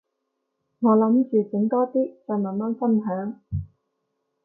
[0.79, 3.39] 我諗住整多啲，再慢慢分享